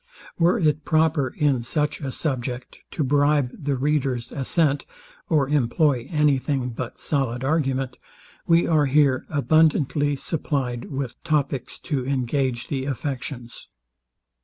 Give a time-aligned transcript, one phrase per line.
[0.39, 4.83] Were it proper in such a subject to bribe the reader's assent,
[5.29, 7.97] or employ any thing but solid argument,
[8.47, 13.67] we are here abundantly supplied with topics to engage the affections.